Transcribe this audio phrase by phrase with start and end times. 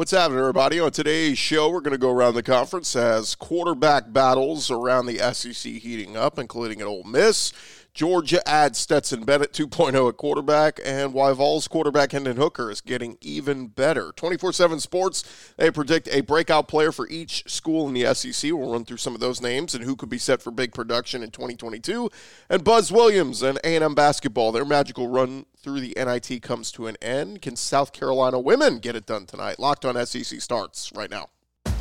[0.00, 0.80] What's happening, everybody?
[0.80, 5.18] On today's show, we're going to go around the conference as quarterback battles around the
[5.34, 7.52] SEC heating up, including at Ole Miss.
[7.92, 13.18] Georgia adds Stetson Bennett 2.0 at quarterback, and why Vols quarterback Hendon Hooker is getting
[13.20, 14.12] even better.
[14.16, 15.24] 24 7 Sports,
[15.56, 18.52] they predict a breakout player for each school in the SEC.
[18.52, 21.22] We'll run through some of those names and who could be set for big production
[21.22, 22.10] in 2022.
[22.48, 26.96] And Buzz Williams and A&M basketball, their magical run through the NIT comes to an
[27.02, 27.42] end.
[27.42, 29.58] Can South Carolina women get it done tonight?
[29.58, 31.28] Locked on SEC starts right now.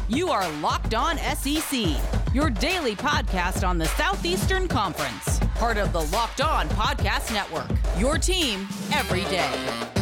[0.10, 1.86] You are Locked On SEC,
[2.34, 7.70] your daily podcast on the Southeastern Conference, part of the Locked On Podcast Network.
[8.00, 9.99] Your team every day.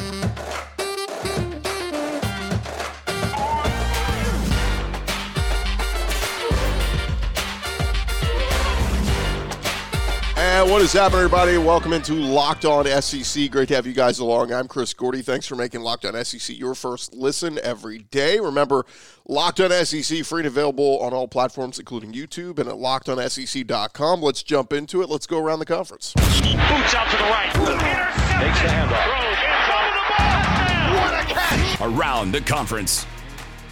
[10.57, 11.55] And what is happening, everybody?
[11.59, 13.51] Welcome into Locked On SEC.
[13.51, 14.51] Great to have you guys along.
[14.51, 15.21] I'm Chris Gordy.
[15.21, 18.39] Thanks for making Locked On SEC your first listen every day.
[18.39, 18.83] Remember,
[19.27, 24.19] Locked On SEC free and available on all platforms, including YouTube and at LockedOnSEC.com.
[24.23, 25.09] Let's jump into it.
[25.09, 26.13] Let's go around the conference.
[26.15, 27.53] Boots out to the right.
[27.53, 28.43] The interceptor.
[28.43, 29.03] Takes the handoff.
[29.05, 29.37] Throws.
[29.53, 30.95] Incoming the ball.
[30.97, 31.81] What a catch!
[31.81, 33.05] Around the conference.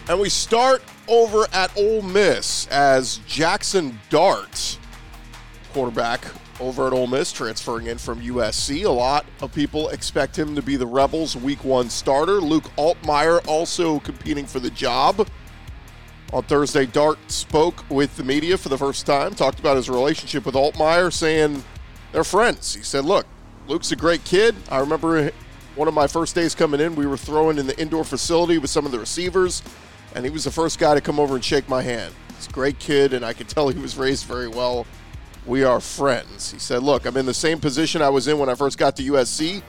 [0.07, 4.77] And we start over at Ole Miss as Jackson Dart,
[5.73, 6.21] quarterback
[6.59, 8.85] over at Ole Miss, transferring in from USC.
[8.85, 12.41] A lot of people expect him to be the Rebels' Week One starter.
[12.41, 15.27] Luke Altmyer also competing for the job.
[16.33, 20.45] On Thursday, Dart spoke with the media for the first time, talked about his relationship
[20.45, 21.63] with Altmyer, saying
[22.11, 22.73] they're friends.
[22.73, 23.25] He said, Look,
[23.67, 24.55] Luke's a great kid.
[24.69, 25.31] I remember
[25.75, 28.69] one of my first days coming in, we were throwing in the indoor facility with
[28.69, 29.61] some of the receivers,
[30.15, 32.13] and he was the first guy to come over and shake my hand.
[32.35, 34.85] He's a great kid, and I could tell he was raised very well
[35.45, 36.51] we are friends.
[36.51, 38.95] He said, Look, I'm in the same position I was in when I first got
[38.97, 39.61] to USC.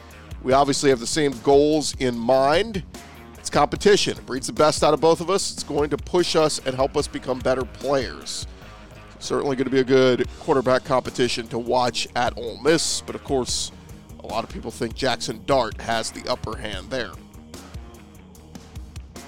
[0.43, 2.83] We obviously have the same goals in mind.
[3.35, 4.17] It's competition.
[4.17, 5.53] It breeds the best out of both of us.
[5.53, 8.47] It's going to push us and help us become better players.
[9.19, 13.25] Certainly going to be a good quarterback competition to watch at Ole Miss, but of
[13.25, 13.73] course,
[14.23, 17.13] a lot of people think Jackson Dart has the upper hand there.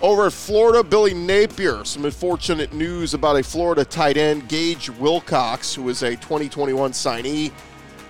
[0.01, 1.85] Over at Florida, Billy Napier.
[1.85, 7.51] Some unfortunate news about a Florida tight end, Gage Wilcox, who is a 2021 signee.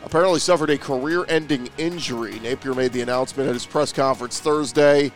[0.05, 2.41] Apparently suffered a career ending injury.
[2.41, 5.11] Napier made the announcement at his press conference Thursday.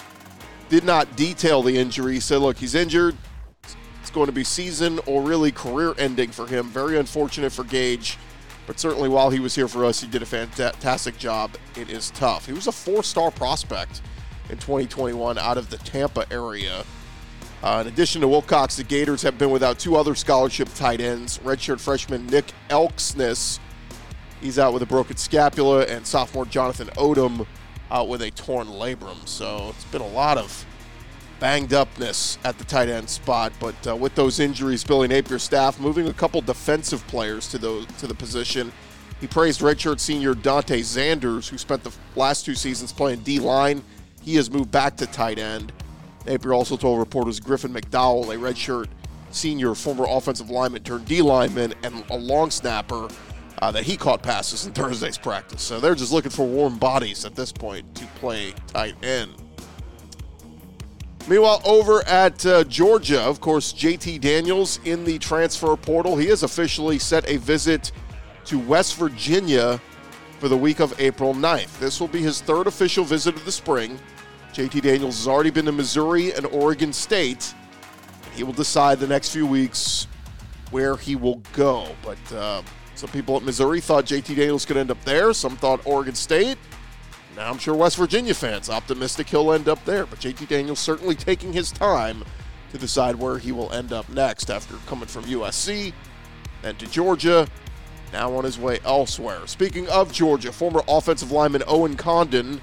[0.70, 2.14] Did not detail the injury.
[2.14, 3.16] He said, look, he's injured.
[4.00, 6.68] It's going to be season or really career ending for him.
[6.68, 8.16] Very unfortunate for Gage.
[8.66, 11.50] But certainly while he was here for us, he did a fantastic job.
[11.76, 12.46] It is tough.
[12.46, 14.00] He was a four star prospect
[14.52, 16.84] in 2021 out of the Tampa area.
[17.62, 21.38] Uh, in addition to Wilcox, the Gators have been without two other scholarship tight ends.
[21.38, 23.58] Redshirt freshman Nick Elksnis.
[24.40, 27.46] he's out with a broken scapula, and sophomore Jonathan Odom
[27.90, 29.26] out with a torn labrum.
[29.26, 30.66] So it's been a lot of
[31.40, 33.52] banged upness at the tight end spot.
[33.58, 37.86] But uh, with those injuries, Billy Napier's staff moving a couple defensive players to the
[37.98, 38.72] to the position.
[39.20, 43.84] He praised redshirt senior Dante Zanders, who spent the last two seasons playing D line
[44.22, 45.72] he has moved back to tight end.
[46.26, 48.86] Napier also told reporters Griffin McDowell, a redshirt
[49.30, 53.08] senior former offensive lineman turned D lineman and a long snapper,
[53.60, 55.62] uh, that he caught passes in Thursday's practice.
[55.62, 59.32] So they're just looking for warm bodies at this point to play tight end.
[61.28, 66.16] Meanwhile, over at uh, Georgia, of course, JT Daniels in the transfer portal.
[66.16, 67.92] He has officially set a visit
[68.46, 69.80] to West Virginia
[70.40, 71.78] for the week of April 9th.
[71.78, 74.00] This will be his third official visit of the spring.
[74.52, 77.54] JT Daniels has already been to Missouri and Oregon State.
[78.34, 80.06] He will decide the next few weeks
[80.70, 81.88] where he will go.
[82.02, 82.62] But uh,
[82.94, 85.32] some people at Missouri thought JT Daniels could end up there.
[85.32, 86.58] Some thought Oregon State.
[87.34, 90.04] Now I'm sure West Virginia fans optimistic he'll end up there.
[90.04, 92.22] But JT Daniels certainly taking his time
[92.72, 95.94] to decide where he will end up next after coming from USC
[96.62, 97.46] and to Georgia.
[98.12, 99.46] Now on his way elsewhere.
[99.46, 102.60] Speaking of Georgia, former offensive lineman Owen Condon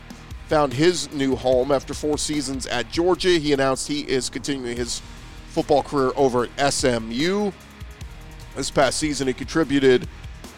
[0.49, 3.29] found his new home after four seasons at Georgia.
[3.37, 5.00] He announced he is continuing his
[5.50, 7.51] football career over at SMU.
[8.56, 10.07] This past season, he contributed,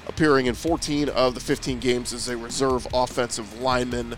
[0.08, 4.16] appearing in 14 of the 15 games as a reserve offensive lineman.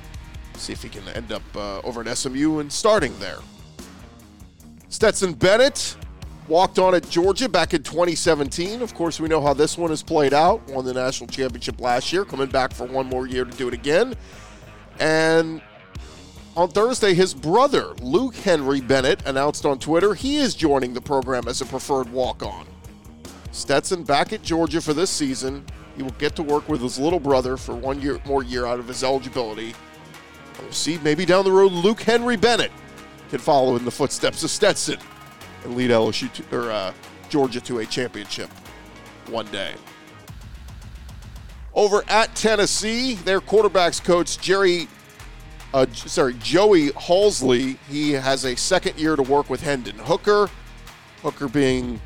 [0.57, 3.39] See if he can end up uh, over at SMU and starting there.
[4.89, 5.97] Stetson Bennett
[6.47, 8.83] walked on at Georgia back in 2017.
[8.83, 10.67] Of course, we know how this one has played out.
[10.69, 13.73] Won the national championship last year, coming back for one more year to do it
[13.73, 14.13] again.
[14.99, 15.61] And
[16.55, 21.47] on Thursday, his brother, Luke Henry Bennett, announced on Twitter he is joining the program
[21.47, 22.67] as a preferred walk on.
[23.51, 25.65] Stetson back at Georgia for this season.
[25.95, 28.79] He will get to work with his little brother for one year more year out
[28.79, 29.73] of his eligibility.
[30.61, 32.71] We'll see maybe down the road Luke Henry Bennett
[33.29, 34.99] can follow in the footsteps of Stetson
[35.63, 36.93] and lead LSU to, or uh,
[37.29, 38.49] Georgia to a championship
[39.27, 39.73] one day.
[41.75, 44.87] Over at Tennessee, their quarterbacks coach Jerry,
[45.73, 50.49] uh, sorry Joey Halsley, he has a second year to work with Hendon Hooker.
[51.23, 51.99] Hooker being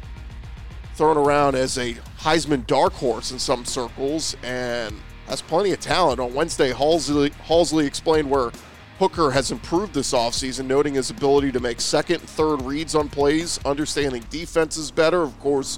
[0.95, 4.95] thrown around as a Heisman dark horse in some circles and
[5.27, 6.19] has plenty of talent.
[6.19, 8.51] On Wednesday, Halsley, Halzle explained where
[8.99, 13.59] Hooker has improved this offseason, noting his ability to make second third reads on plays,
[13.65, 15.21] understanding defenses better.
[15.21, 15.77] Of course,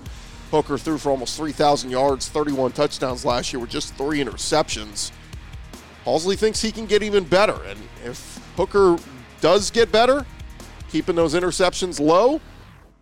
[0.51, 5.12] Hooker threw for almost 3,000 yards, 31 touchdowns last year with just three interceptions.
[6.06, 7.62] Halzle thinks he can get even better.
[7.66, 8.98] And if Hooker
[9.42, 10.25] does get better,
[10.90, 12.42] keeping those interceptions low,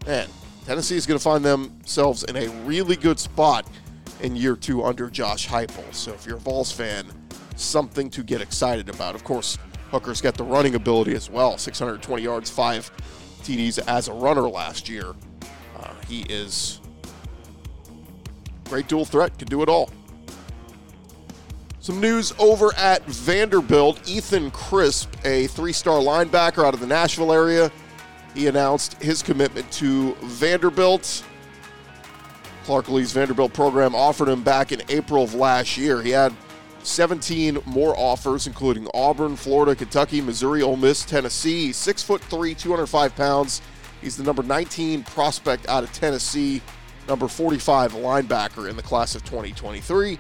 [0.05, 0.27] man,
[0.65, 3.65] Tennessee is going to find themselves in a really good spot
[4.21, 5.93] in year two under Josh Heupel.
[5.93, 7.05] So if you're a Vols fan,
[7.55, 9.15] something to get excited about.
[9.15, 9.57] Of course,
[9.91, 12.91] Hooker's got the running ability as well 620 yards, five
[13.43, 15.15] TDs as a runner last year.
[15.79, 16.81] Uh, he is
[18.67, 19.89] great dual threat, can do it all.
[21.79, 24.09] Some news over at Vanderbilt.
[24.09, 27.71] Ethan Crisp, a three star linebacker out of the Nashville area,
[28.33, 31.23] he announced his commitment to Vanderbilt.
[32.65, 36.01] Clark Lea's Vanderbilt program offered him back in April of last year.
[36.01, 36.33] He had
[36.83, 41.71] 17 more offers, including Auburn, Florida, Kentucky, Missouri, Ole Miss, Tennessee.
[41.71, 43.61] Six foot three, 205 pounds.
[44.01, 46.61] He's the number 19 prospect out of Tennessee,
[47.07, 50.19] number 45 linebacker in the class of 2023.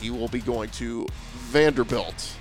[0.00, 2.32] He will be going to Vanderbilt.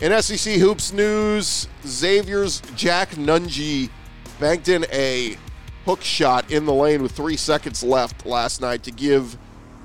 [0.00, 3.90] In SEC Hoops news, Xavier's Jack Nunge
[4.38, 5.36] banked in a
[5.84, 9.36] hook shot in the lane with three seconds left last night to give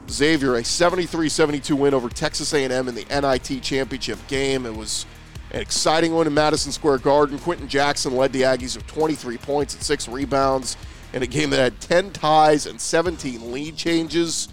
[0.10, 4.66] Xavier a 73-72 win over Texas A&M in the NIT championship game.
[4.66, 5.06] It was
[5.52, 7.40] an exciting one in Madison Square Garden.
[7.40, 10.78] Quenton Jackson led the Aggies with 23 points and six rebounds
[11.14, 14.50] in a game that had 10 ties and 17 lead changes.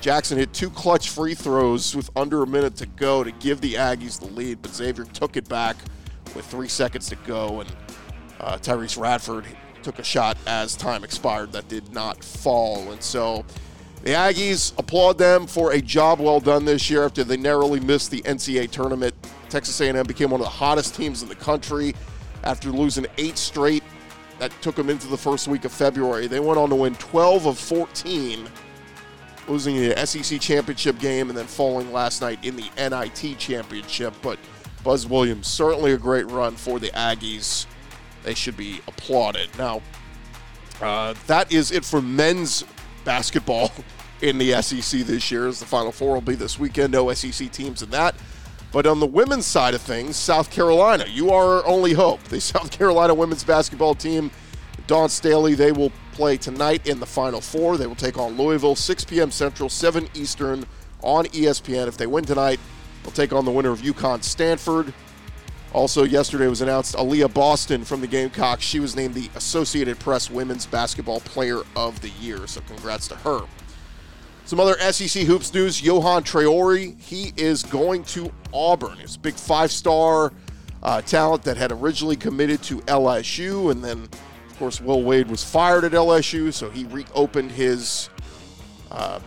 [0.00, 3.74] Jackson hit two clutch free throws with under a minute to go to give the
[3.74, 5.76] Aggies the lead, but Xavier took it back
[6.34, 7.76] with three seconds to go, and
[8.40, 9.44] uh, Tyrece Radford
[9.82, 12.90] took a shot as time expired that did not fall.
[12.92, 13.44] And so
[14.02, 18.10] the Aggies applaud them for a job well done this year after they narrowly missed
[18.10, 19.14] the NCAA tournament.
[19.48, 21.94] Texas A&M became one of the hottest teams in the country
[22.42, 23.84] after losing eight straight.
[24.42, 26.26] That took them into the first week of February.
[26.26, 28.48] They went on to win 12 of 14,
[29.46, 34.12] losing the SEC championship game and then falling last night in the NIT championship.
[34.20, 34.40] But
[34.82, 37.66] Buzz Williams certainly a great run for the Aggies.
[38.24, 39.48] They should be applauded.
[39.58, 39.80] Now,
[40.80, 42.64] uh, that is it for men's
[43.04, 43.70] basketball
[44.22, 46.92] in the SEC this year, as the Final Four will be this weekend.
[46.92, 48.16] No SEC teams in that.
[48.72, 52.22] But on the women's side of things, South Carolina, you are our only hope.
[52.24, 54.30] The South Carolina women's basketball team,
[54.86, 57.76] Dawn Staley, they will play tonight in the Final Four.
[57.76, 59.30] They will take on Louisville, 6 p.m.
[59.30, 60.64] Central, 7 Eastern
[61.02, 61.86] on ESPN.
[61.86, 62.58] If they win tonight,
[63.02, 64.94] they'll take on the winner of UConn Stanford.
[65.74, 68.62] Also, yesterday was announced Aaliyah Boston from the Gamecocks.
[68.62, 73.16] She was named the Associated Press Women's Basketball Player of the Year, so congrats to
[73.16, 73.40] her.
[74.44, 78.98] Some other SEC hoops news: Yohan Traore, he is going to Auburn.
[78.98, 80.32] He's a big five-star
[80.82, 84.08] uh, talent that had originally committed to LSU, and then,
[84.50, 88.10] of course, Will Wade was fired at LSU, so he reopened his
[88.90, 89.20] uh,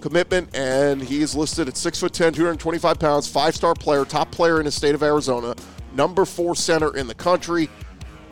[0.00, 4.70] commitment, and he is listed at 6'10", 225 pounds, five-star player, top player in the
[4.70, 5.54] state of Arizona,
[5.94, 7.70] number four center in the country.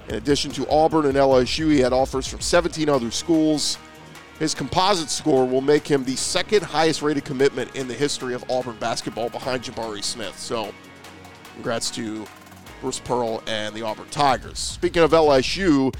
[0.08, 3.78] In addition to Auburn and LSU, he had offers from 17 other schools.
[4.40, 8.42] His composite score will make him the second highest rated commitment in the history of
[8.50, 10.36] Auburn basketball behind Jabari Smith.
[10.38, 10.72] So,
[11.52, 12.24] congrats to
[12.80, 14.58] Bruce Pearl and the Auburn Tigers.
[14.58, 15.94] Speaking of LSU,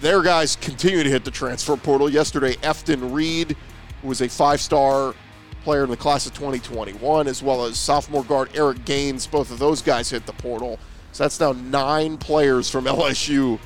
[0.00, 2.10] their guys continue to hit the transfer portal.
[2.10, 3.56] Yesterday, Efton Reid,
[4.02, 5.14] who was a five star
[5.62, 9.28] player in the class of 2021, as well as sophomore guard Eric Gaines.
[9.28, 10.80] Both of those guys hit the portal.
[11.12, 13.60] So that's now nine players from LSU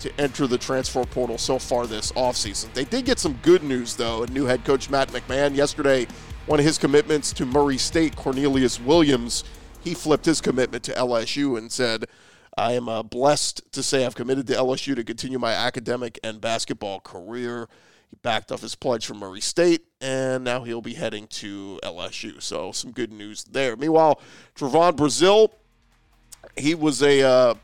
[0.00, 2.72] to enter the transfer portal so far this offseason.
[2.74, 4.24] They did get some good news, though.
[4.26, 6.06] New head coach Matt McMahon yesterday,
[6.46, 9.44] one of his commitments to Murray State, Cornelius Williams,
[9.82, 12.06] he flipped his commitment to LSU and said,
[12.56, 16.40] I am uh, blessed to say I've committed to LSU to continue my academic and
[16.40, 17.68] basketball career.
[18.10, 22.42] He backed off his pledge from Murray State, and now he'll be heading to LSU.
[22.42, 23.76] So some good news there.
[23.76, 24.20] Meanwhile,
[24.56, 25.50] Trevon Brazile,
[26.56, 27.54] he was a uh,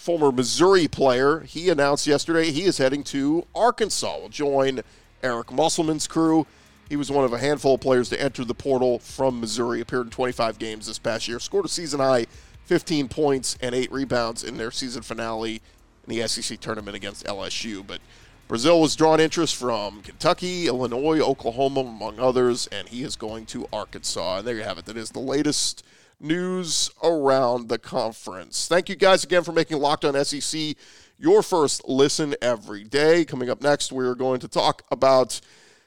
[0.00, 1.40] former Missouri player.
[1.40, 4.18] He announced yesterday he is heading to Arkansas.
[4.18, 4.80] Will join
[5.22, 6.46] Eric Musselman's crew.
[6.88, 9.82] He was one of a handful of players to enter the portal from Missouri.
[9.82, 11.38] Appeared in 25 games this past year.
[11.38, 12.24] Scored a season high
[12.64, 15.60] 15 points and eight rebounds in their season finale
[16.08, 17.86] in the SEC tournament against LSU.
[17.86, 18.00] But
[18.48, 23.68] Brazile was drawn interest from Kentucky, Illinois, Oklahoma, among others, and he is going to
[23.70, 24.38] Arkansas.
[24.38, 24.86] And there you have it.
[24.86, 25.84] That is the latest
[26.20, 28.68] news around the conference.
[28.68, 30.76] Thank you guys again for making Locked On SEC
[31.18, 33.24] your first listen every day.
[33.24, 35.40] Coming up next, we're going to talk about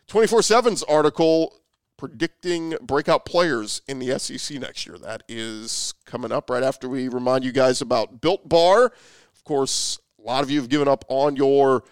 [0.08, 1.60] 24 7's article
[1.98, 4.98] predicting breakout players in the SEC next year.
[4.98, 8.86] That is coming up right after we remind you guys about Built Bar.
[8.86, 11.84] Of course, a lot of you have given up on your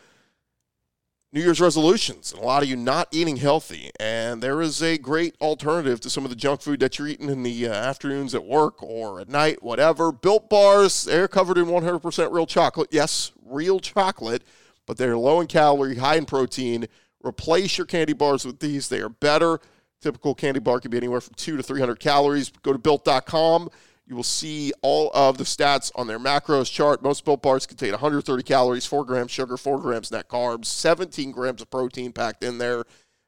[1.33, 3.89] New Year's resolutions, and a lot of you not eating healthy.
[4.01, 7.29] And there is a great alternative to some of the junk food that you're eating
[7.29, 10.11] in the uh, afternoons at work or at night, whatever.
[10.11, 12.89] Built bars, they're covered in 100% real chocolate.
[12.91, 14.43] Yes, real chocolate,
[14.85, 16.88] but they're low in calorie, high in protein.
[17.23, 18.89] Replace your candy bars with these.
[18.89, 19.61] They are better.
[20.01, 22.51] Typical candy bar can be anywhere from two to 300 calories.
[22.61, 23.69] Go to built.com
[24.12, 27.01] you will see all of the stats on their macros chart.
[27.01, 31.62] Most built bars contain 130 calories, 4 grams sugar, 4 grams net carbs, 17 grams
[31.62, 32.84] of protein packed in there,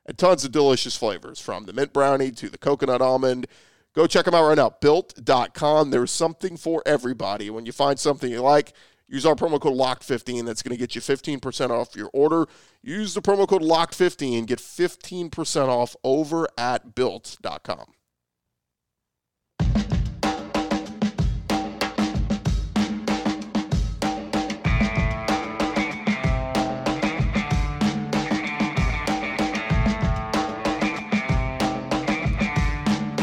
[0.06, 3.48] and tons of delicious flavors from the mint brownie to the coconut almond.
[3.96, 4.72] Go check them out right now.
[4.72, 5.92] Built.com.
[5.92, 7.50] There's something for everybody.
[7.50, 8.74] When you find something you like,
[9.08, 10.46] use our promo code LOCK15.
[10.46, 12.46] That's going to get you 15% off your order.
[12.82, 17.94] Use the promo code LOCK15 and Get 15% off over at Built.com.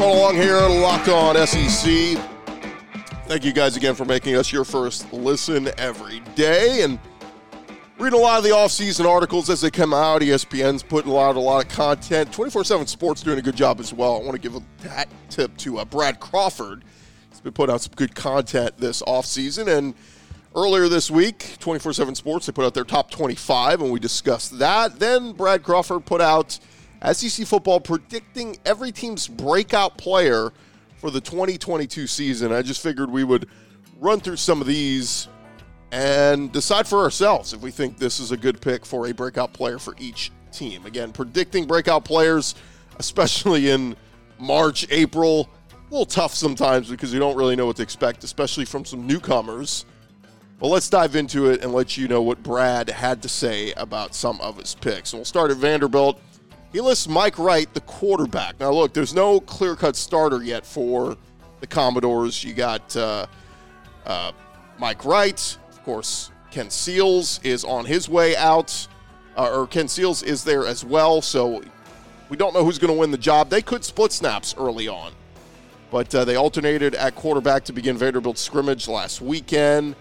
[0.09, 2.19] along here, locked on SEC.
[3.27, 6.83] Thank you guys again for making us your first listen every day.
[6.83, 6.99] And
[7.99, 10.23] read a lot of the offseason articles as they come out.
[10.23, 12.33] ESPN's putting lot, a lot of content.
[12.33, 14.17] 24 7 Sports doing a good job as well.
[14.17, 16.83] I want to give a hat tip to uh, Brad Crawford.
[17.29, 19.69] He's been putting out some good content this offseason.
[19.77, 19.95] And
[20.57, 24.59] earlier this week, 24 7 Sports, they put out their top 25, and we discussed
[24.59, 24.99] that.
[24.99, 26.59] Then Brad Crawford put out
[27.13, 30.53] SEC football predicting every team's breakout player
[30.99, 32.53] for the 2022 season.
[32.53, 33.49] I just figured we would
[33.99, 35.29] run through some of these
[35.93, 39.53] and decide for ourselves if we think this is a good pick for a breakout
[39.53, 40.87] player for each team.
[40.87, 42.55] Again, predicting breakout players,
[42.99, 43.97] especially in
[44.39, 48.65] March, April, a little tough sometimes because you don't really know what to expect, especially
[48.65, 49.85] from some newcomers.
[50.59, 54.15] But let's dive into it and let you know what Brad had to say about
[54.15, 55.13] some of his picks.
[55.13, 56.21] And we'll start at Vanderbilt.
[56.73, 58.61] He lists Mike Wright, the quarterback.
[58.61, 61.17] Now, look, there's no clear cut starter yet for
[61.61, 62.45] the Commodores.
[62.45, 63.27] You got uh,
[64.07, 64.33] uh,
[64.79, 68.87] Mike Wright, of course, Ken Seals is on his way out,
[69.37, 71.21] uh, or Ken Seals is there as well.
[71.21, 71.63] So
[72.29, 73.51] we don't know who's going to win the job.
[73.51, 75.13] They could split snaps early on,
[75.91, 79.97] but uh, they alternated at quarterback to begin Vanderbilt's scrimmage last weekend.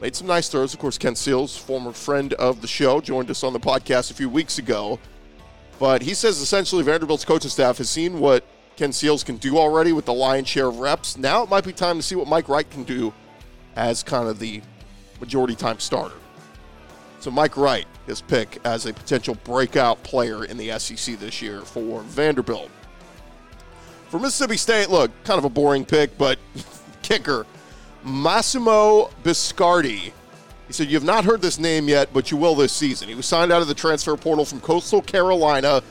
[0.00, 0.72] Made some nice throws.
[0.74, 4.14] Of course, Ken Seals, former friend of the show, joined us on the podcast a
[4.14, 4.98] few weeks ago.
[5.78, 8.44] But he says essentially Vanderbilt's coaching staff has seen what
[8.76, 11.16] Ken Seals can do already with the lion's share of reps.
[11.16, 13.12] Now it might be time to see what Mike Wright can do
[13.76, 14.62] as kind of the
[15.20, 16.14] majority time starter.
[17.20, 21.60] So Mike Wright, his pick as a potential breakout player in the SEC this year
[21.60, 22.70] for Vanderbilt.
[24.08, 26.38] For Mississippi State, look, kind of a boring pick, but
[27.02, 27.46] kicker,
[28.04, 30.12] Massimo Biscardi
[30.66, 33.08] he said, You have not heard this name yet, but you will this season.
[33.08, 35.82] He was signed out of the transfer portal from Coastal Carolina,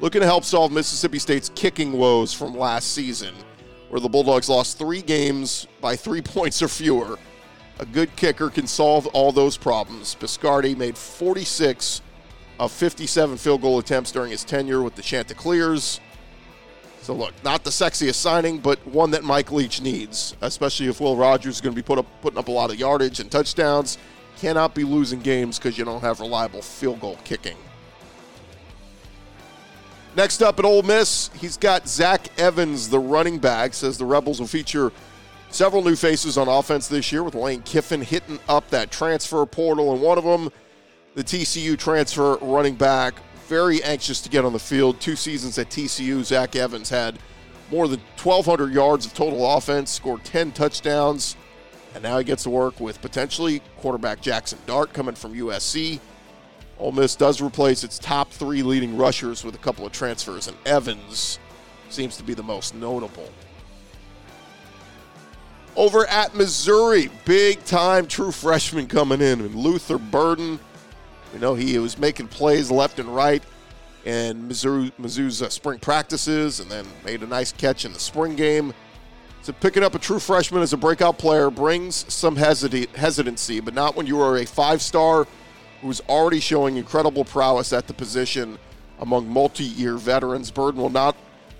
[0.00, 3.34] looking to help solve Mississippi State's kicking woes from last season,
[3.88, 7.18] where the Bulldogs lost three games by three points or fewer.
[7.80, 10.16] A good kicker can solve all those problems.
[10.18, 12.02] Biscardi made 46
[12.58, 16.00] of 57 field goal attempts during his tenure with the Chanticleers.
[17.02, 21.16] So look, not the sexiest signing, but one that Mike Leach needs, especially if Will
[21.16, 23.96] Rogers is going to be put up, putting up a lot of yardage and touchdowns
[24.40, 27.56] cannot be losing games because you don't have reliable field goal kicking.
[30.16, 33.74] Next up at Ole Miss, he's got Zach Evans, the running back.
[33.74, 34.90] Says the Rebels will feature
[35.50, 39.92] several new faces on offense this year, with Lane Kiffin hitting up that transfer portal,
[39.92, 40.50] and one of them,
[41.14, 43.14] the TCU transfer running back,
[43.46, 45.00] very anxious to get on the field.
[45.00, 47.18] Two seasons at TCU, Zach Evans had
[47.70, 51.36] more than 1,200 yards of total offense, scored 10 touchdowns.
[51.94, 56.00] And now he gets to work with potentially quarterback Jackson Dart coming from USC.
[56.78, 60.56] Ole Miss does replace its top three leading rushers with a couple of transfers, and
[60.64, 61.38] Evans
[61.88, 63.28] seems to be the most notable.
[65.74, 70.58] Over at Missouri, big time true freshman coming in, and Luther Burden.
[71.32, 73.42] We know he was making plays left and right
[74.04, 78.36] in Mizzou, Mizzou's uh, spring practices and then made a nice catch in the spring
[78.36, 78.72] game.
[79.52, 84.06] Picking up a true freshman as a breakout player brings some hesitancy, but not when
[84.06, 85.26] you are a five-star
[85.80, 88.58] who's already showing incredible prowess at the position
[89.00, 90.50] among multi-year veterans.
[90.50, 91.16] Burden will not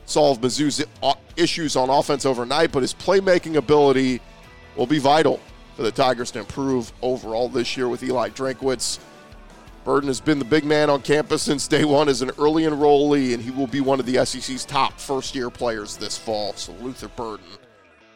[0.06, 4.20] solve Mizzou's uh, issues on offense overnight, but his playmaking ability
[4.76, 5.40] will be vital
[5.76, 8.98] for the Tigers to improve overall this year with Eli Drinkwitz.
[9.84, 13.32] Burden has been the big man on campus since day one as an early enrollee,
[13.32, 16.52] and he will be one of the SEC's top first year players this fall.
[16.54, 17.46] So, Luther Burden,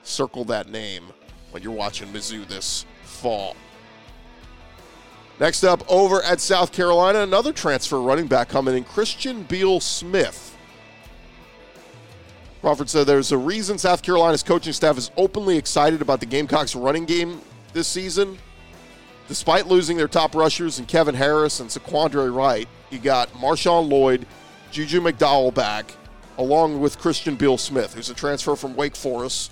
[0.03, 1.05] circle that name
[1.51, 3.57] when you're watching Mizzou this fall.
[5.41, 10.57] Next up, over at South Carolina, another transfer running back coming in, Christian Beal Smith.
[12.61, 16.77] Crawford said there's a reason South Carolina's coaching staff is openly excited about the Gamecocks
[16.77, 17.41] running game
[17.73, 18.39] this season.
[19.27, 24.27] Despite losing their top rushers and Kevin Harris and Zaquandre White, you got Marshawn Lloyd,
[24.71, 25.93] Juju McDowell back,
[26.39, 29.51] along with Christian Beal Smith, who's a transfer from Wake Forest,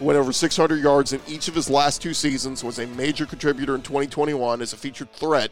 [0.00, 3.74] went over 600 yards in each of his last two seasons, was a major contributor
[3.74, 5.50] in 2021 as a featured threat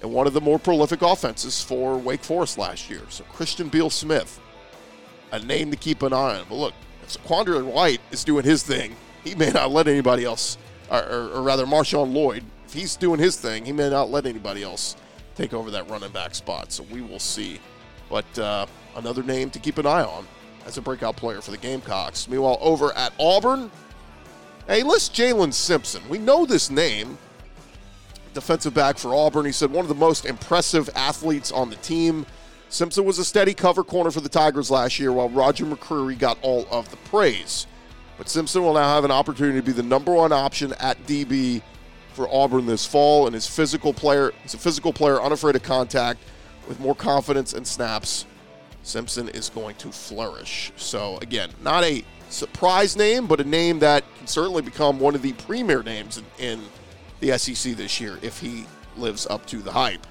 [0.00, 3.02] and one of the more prolific offenses for Wake Forest last year.
[3.08, 4.40] So Christian Beal Smith
[5.32, 6.46] a name to keep an eye on.
[6.48, 10.56] But look, if Zaquandre White is doing his thing, he may not let anybody else,
[10.90, 14.26] or, or, or, rather, Marshawn Lloyd, if he's doing his thing, he may not let
[14.26, 14.96] anybody else
[15.34, 16.72] take over that running back spot.
[16.72, 17.60] So we will see.
[18.08, 20.26] But uh, another name to keep an eye on
[20.68, 22.28] as a breakout player for the Gamecocks.
[22.28, 23.70] Meanwhile, over at Auburn,
[24.66, 26.02] hey, list Jaylin Simpson.
[26.08, 27.16] We know this name.
[28.34, 29.46] Defensive back for Auburn.
[29.46, 32.26] He said one of the most impressive athletes on the team.
[32.68, 36.38] Simpson was a steady cover corner for the Tigers last year, while Roger McCreary got
[36.42, 37.66] all of the praise.
[38.18, 41.62] But Simpson will now have an opportunity to be the number one option at DB
[42.12, 46.20] for Auburn this fall, and his physical player, he's a physical player, unafraid of contact,
[46.68, 48.26] with more confidence and snaps.
[48.82, 50.72] Simpson is going to flourish.
[50.76, 55.22] So again, not a surprise name, but a name that can certainly become one of
[55.22, 56.62] the premier names in, in
[57.20, 58.66] the SEC this year if he
[58.96, 60.06] lives up to the hype.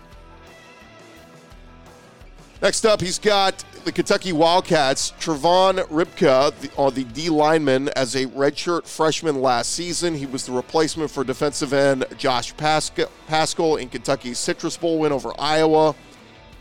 [2.60, 8.16] Next up, he's got the Kentucky Wildcats, Trevon Rybka, the, on the D lineman, as
[8.16, 10.16] a redshirt freshman last season.
[10.16, 15.34] He was the replacement for defensive end Josh Paschal in Kentucky's Citrus Bowl win over
[15.38, 15.94] Iowa.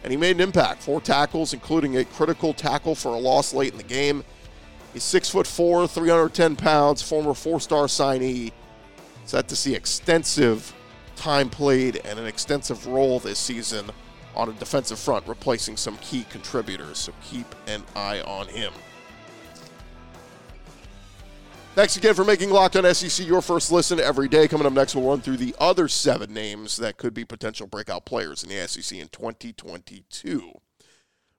[0.06, 3.72] And he made an impact, four tackles, including a critical tackle for a loss late
[3.72, 4.22] in the game.
[4.92, 8.52] He's six foot four, 310 pounds, former four-star signee.
[9.24, 10.72] Set to see extensive
[11.16, 13.90] time played and an extensive role this season
[14.36, 16.98] on a defensive front, replacing some key contributors.
[16.98, 18.72] So keep an eye on him.
[21.76, 24.48] Thanks again for making Locked On SEC your first listen every day.
[24.48, 28.06] Coming up next, we'll run through the other seven names that could be potential breakout
[28.06, 30.52] players in the SEC in 2022.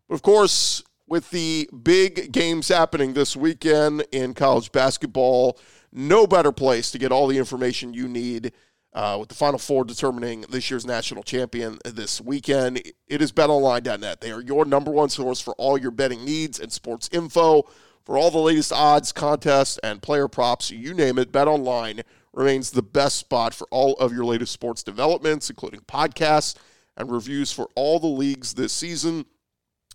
[0.08, 5.58] But of course, with the big games happening this weekend in college basketball,
[5.92, 8.54] no better place to get all the information you need
[8.94, 12.80] uh, with the Final Four determining this year's national champion this weekend.
[13.08, 14.22] It is betonline.net.
[14.22, 17.64] They are your number one source for all your betting needs and sports info.
[18.08, 22.82] For all the latest odds, contests, and player props, you name it, BetOnline remains the
[22.82, 26.56] best spot for all of your latest sports developments, including podcasts
[26.96, 29.26] and reviews for all the leagues this season.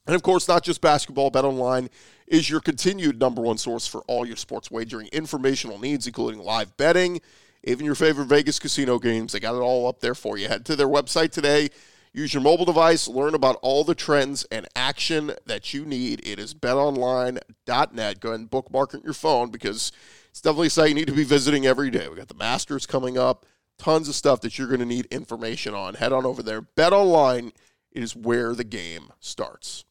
[0.06, 1.88] And of course, not just basketball, BetOnline
[2.26, 6.76] is your continued number one source for all your sports wagering informational needs, including live
[6.76, 7.18] betting
[7.64, 9.32] even your favorite Vegas casino games.
[9.32, 10.48] They got it all up there for you.
[10.48, 11.70] Head to their website today.
[12.14, 16.20] Use your mobile device, learn about all the trends and action that you need.
[16.26, 18.20] It is betonline.net.
[18.20, 19.92] Go ahead and bookmark it on your phone because
[20.28, 22.08] it's definitely a site you need to be visiting every day.
[22.08, 23.46] We got the Masters coming up,
[23.78, 25.94] tons of stuff that you're going to need information on.
[25.94, 26.60] Head on over there.
[26.60, 27.52] BetOnline
[27.92, 29.84] is where the game starts.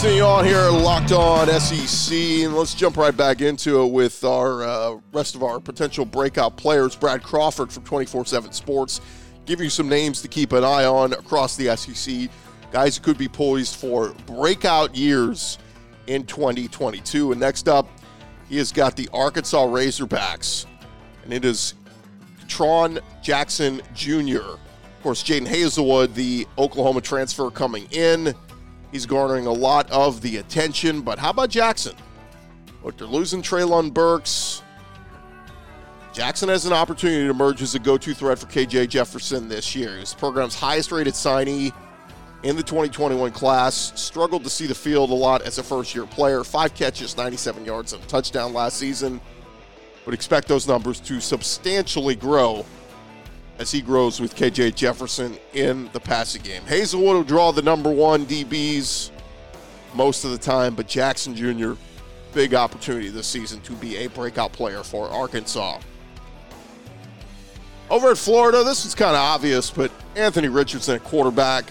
[0.00, 4.62] Continue on here, locked on SEC, and let's jump right back into it with our
[4.62, 6.96] uh, rest of our potential breakout players.
[6.96, 9.02] Brad Crawford from 24 7 Sports.
[9.44, 12.30] Give you some names to keep an eye on across the SEC.
[12.72, 15.58] Guys who could be poised for breakout years
[16.06, 17.32] in 2022.
[17.32, 17.86] And next up,
[18.48, 20.64] he has got the Arkansas Razorbacks,
[21.24, 21.74] and it is
[22.48, 24.38] Tron Jackson Jr.
[24.38, 28.34] Of course, Jadon Haselwood, the Oklahoma transfer coming in.
[28.92, 31.94] He's garnering a lot of the attention, but how about Jackson?
[32.82, 34.62] Look, they're losing Treylon Burks.
[36.12, 39.76] Jackson has an opportunity to emerge as a go to threat for KJ Jefferson this
[39.76, 39.94] year.
[39.94, 41.72] He was the program's highest rated signee
[42.42, 43.92] in the 2021 class.
[44.00, 46.42] Struggled to see the field a lot as a first year player.
[46.42, 49.20] Five catches, 97 yards, and a touchdown last season.
[50.04, 52.64] But expect those numbers to substantially grow
[53.60, 56.62] as he grows with KJ Jefferson in the passing game.
[56.62, 59.10] Haselwood will draw the number one DBs
[59.94, 61.74] most of the time, but Jackson Jr.,
[62.32, 65.78] big opportunity this season to be a breakout player for Arkansas.
[67.90, 71.70] Over at Florida, this is kind of obvious, but Anthony Richardson at quarterback.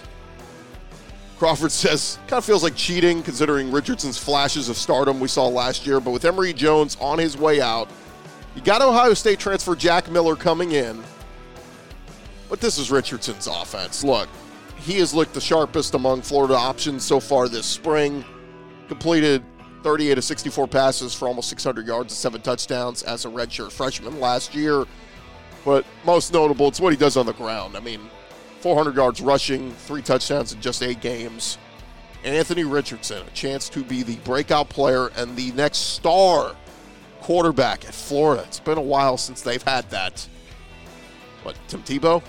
[1.38, 5.88] Crawford says, kind of feels like cheating considering Richardson's flashes of stardom we saw last
[5.88, 7.88] year, but with Emory Jones on his way out,
[8.54, 11.02] you got Ohio State transfer Jack Miller coming in.
[12.50, 14.02] But this is Richardson's offense.
[14.02, 14.28] Look,
[14.76, 18.24] he has looked the sharpest among Florida options so far this spring.
[18.88, 19.44] Completed
[19.84, 24.18] 38 of 64 passes for almost 600 yards and seven touchdowns as a redshirt freshman
[24.18, 24.84] last year.
[25.64, 27.76] But most notable, it's what he does on the ground.
[27.76, 28.00] I mean,
[28.60, 31.56] 400 yards rushing, three touchdowns in just eight games.
[32.24, 36.56] Anthony Richardson, a chance to be the breakout player and the next star
[37.20, 38.42] quarterback at Florida.
[38.46, 40.26] It's been a while since they've had that.
[41.44, 42.22] But Tim Tebow?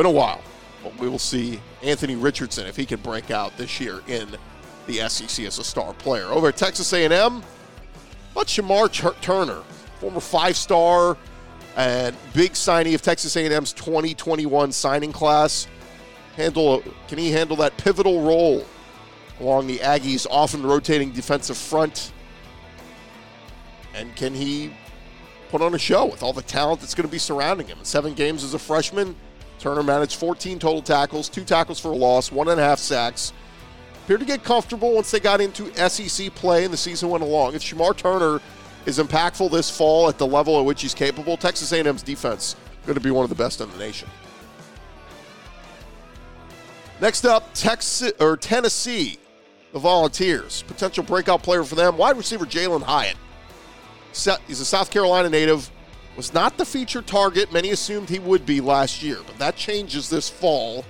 [0.00, 0.40] Been a while.
[0.82, 4.34] But we will see Anthony Richardson if he can break out this year in
[4.86, 6.24] the SEC as a star player.
[6.24, 7.42] Over at Texas A&M,
[8.34, 9.60] but Shemar Turner,
[10.00, 11.18] former five-star
[11.76, 15.66] and big signing of Texas A&M's 2021 signing class.
[16.34, 18.64] Handle can he handle that pivotal role
[19.38, 22.14] along the Aggies' often rotating defensive front?
[23.94, 24.72] And can he
[25.50, 27.80] put on a show with all the talent that's going to be surrounding him?
[27.80, 29.14] In seven games as a freshman,
[29.60, 33.32] Turner managed 14 total tackles, two tackles for a loss, one and a half sacks.
[34.04, 37.54] Appeared to get comfortable once they got into SEC play and the season went along.
[37.54, 38.40] If Shemar Turner
[38.86, 42.94] is impactful this fall at the level at which he's capable, Texas A&M's defense going
[42.94, 44.08] to be one of the best in the nation.
[47.00, 49.18] Next up, Texas or Tennessee,
[49.72, 50.62] the Volunteers.
[50.62, 53.16] Potential breakout player for them, wide receiver Jalin Hyatt.
[54.48, 55.70] He's a South Carolina native.
[56.20, 60.10] Was not the featured target many assumed he would be last year, but that changes
[60.10, 60.84] this fall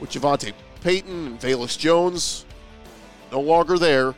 [0.00, 2.46] with JaVonta Payton and Velus Jones
[3.30, 4.14] no longer there.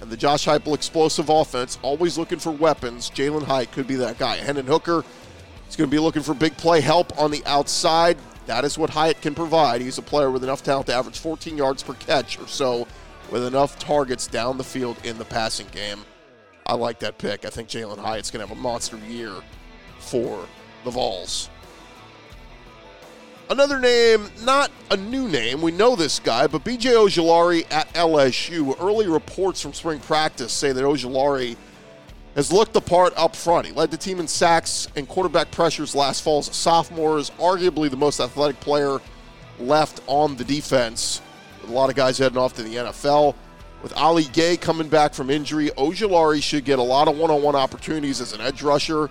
[0.00, 3.10] And the Josh Heupel explosive offense, always looking for weapons.
[3.10, 4.36] Jalin Hyatt could be that guy.
[4.36, 5.04] Hendon Hooker
[5.68, 8.16] is going to be looking for big play help on the outside.
[8.46, 9.82] That is what Hyatt can provide.
[9.82, 12.88] He's a player with enough talent to average 14 yards per catch or so,
[13.30, 15.98] with enough targets down the field in the passing game.
[16.66, 17.44] I like that pick.
[17.44, 19.32] I think Jalin Hyatt's going to have a monster year
[19.98, 20.46] for
[20.84, 21.50] the Vols.
[23.50, 25.60] Another name, not a new name.
[25.60, 28.74] We know this guy, but BJ Ojulari at LSU.
[28.80, 31.56] Early reports from spring practice say that Ojulari
[32.34, 33.66] has looked the part up front.
[33.66, 37.18] He led the team in sacks and quarterback pressures last fall as a sophomore.
[37.18, 38.98] Is arguably the most athletic player
[39.58, 41.20] left on the defense.
[41.64, 43.34] A lot of guys heading off to the NFL.
[43.84, 48.18] With Ali Gaye coming back from injury, Ojulari should get a lot of one-on-one opportunities
[48.18, 49.10] as an edge rusher.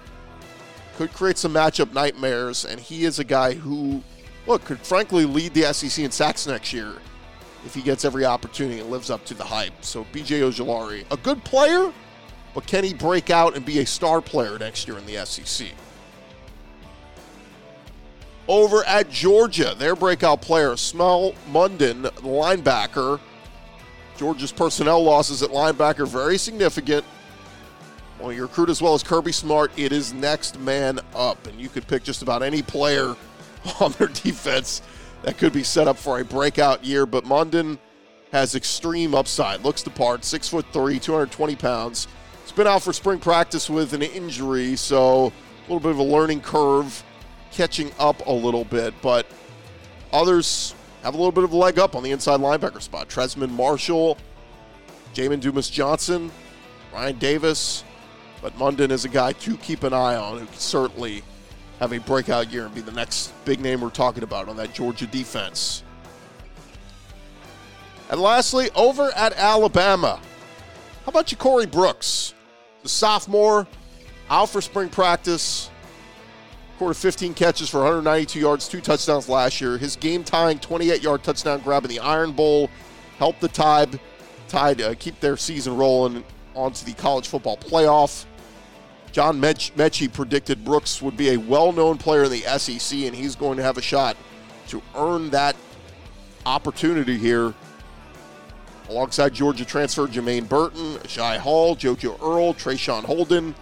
[0.97, 4.01] Could create some matchup nightmares, and he is a guy who
[4.47, 6.93] look, could frankly lead the SEC in sacks next year
[7.63, 9.85] if he gets every opportunity and lives up to the hype.
[9.85, 11.93] So BJ Ojulari, a good player,
[12.55, 15.67] but can he break out and be a star player next year in the SEC?
[18.47, 23.19] Over at Georgia, their breakout player, Smael Mondon, linebacker.
[24.23, 27.03] Georgia's personnel losses at linebacker very significant.
[28.21, 31.45] Well, you recruit as well as Kirby Smart, it is next man up.
[31.45, 33.17] And you could pick just about any player
[33.81, 34.81] on their defense
[35.23, 37.05] that could be set up for a breakout year.
[37.05, 37.77] But Mondon
[38.31, 39.61] has extreme upside.
[39.61, 42.07] Looks the part, six foot three, 220 pounds.
[42.43, 46.03] He's been out for spring practice with an injury, so a little bit of a
[46.03, 47.03] learning curve,
[47.51, 48.93] catching up a little bit.
[49.01, 49.27] But
[50.13, 53.09] others have a little bit of a leg up on the inside linebacker spot.
[53.09, 54.17] Trezmen Marshall,
[55.13, 56.31] Jamin Dumas Johnson,
[56.93, 57.83] Ryan Davis.
[58.41, 61.23] But Mondon is a guy to keep an eye on who can certainly
[61.79, 64.73] have a breakout year and be the next big name we're talking about on that
[64.73, 65.83] Georgia defense.
[68.09, 70.19] And lastly, over at Alabama,
[71.05, 72.33] how about you, Corey Brooks,
[72.83, 73.65] the sophomore,
[74.29, 75.69] out for spring practice,
[76.83, 79.77] recorded 15 catches for 192 yards, two touchdowns last year.
[79.77, 82.69] His game-tying 28-yard touchdown grab in the Iron Bowl
[83.19, 84.01] helped the Tide,
[84.49, 88.25] Tide uh, keep their season rolling onto the college football playoff.
[89.13, 93.37] John Metchie predicted Brooks would be a well known player in the SEC, and he's
[93.37, 94.17] going to have a shot
[94.67, 95.55] to earn that
[96.45, 97.53] opportunity here.
[98.89, 103.55] Alongside Georgia transfer Jermaine Burton, Shai Hall, JoJo Earle, Traeshon Holden.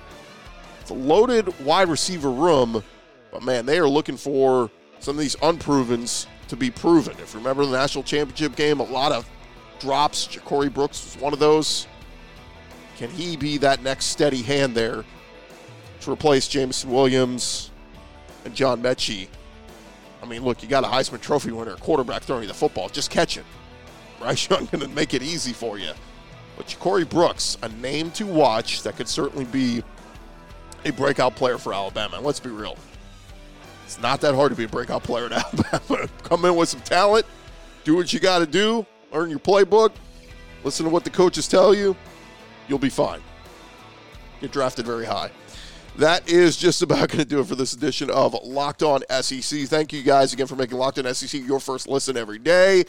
[0.80, 2.84] It's a loaded wide receiver room,
[3.32, 7.14] but man, they are looking for some of these unprovens to be proven.
[7.20, 9.28] If you remember the national championship game, a lot of
[9.80, 10.38] drops.
[10.46, 11.88] Corey Brooks was one of those.
[12.98, 15.04] Can he be that next steady hand there
[16.02, 17.72] to replace Jameson Williams
[18.46, 19.28] and John Metchie.
[20.22, 22.90] I mean, look, you got a Heisman Trophy winner, a quarterback throwing you the football.
[22.90, 23.46] Just catch it.
[24.20, 25.92] Bryce Young going to make it easy for you.
[26.58, 29.84] But Corey Brooks, a name to watch that could certainly be
[30.86, 32.18] a breakout player for Alabama.
[32.18, 32.78] And let's be real.
[33.92, 35.34] It's not that hard to be a breakout player at
[35.74, 36.08] Alabama.
[36.24, 37.26] Come in with some talent,
[37.84, 39.92] do what you got to do, learn your playbook,
[40.64, 41.94] listen to what the coaches tell you,
[42.70, 43.20] you'll be fine.
[44.40, 45.30] Get drafted very high.
[45.98, 49.68] That is just about going to do it for this edition of Locked On SEC.
[49.68, 52.86] Thank you guys again for making Locked On SEC your first listen every day.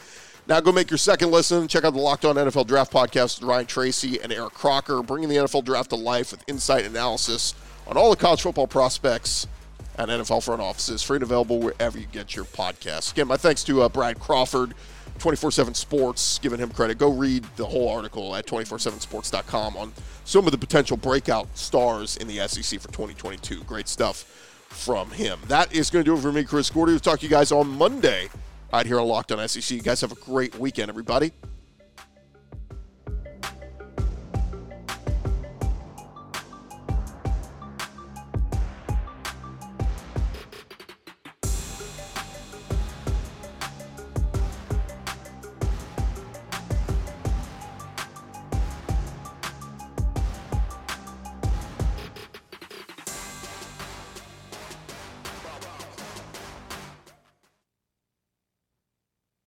[0.47, 1.67] Now go make your second listen.
[1.67, 5.29] Check out the Locked On NFL Draft podcast with Ryan Tracy and Eric Crocker, bringing
[5.29, 7.57] the NFL Draft to life with insight and analysis
[7.88, 9.49] on all the college football prospects
[9.98, 11.02] and NFL front offices.
[11.02, 13.12] Free and available wherever you get your podcasts.
[13.12, 14.74] Again, my thanks to uh, Brad Crawford,
[15.18, 16.98] 24 7 Sports, giving him credit.
[16.98, 19.92] Go read the whole article at 247sports.com on
[20.24, 23.62] some of the potential breakout stars in the SEC for 2022.
[23.64, 24.24] Great stuff
[24.68, 25.38] from him.
[25.48, 26.92] That is going to do it for me, Chris Gordy.
[26.92, 28.28] We'll talk to you guys on Monday
[28.72, 29.70] out here on Locked on SEC.
[29.70, 31.33] You guys have a great weekend, everybody.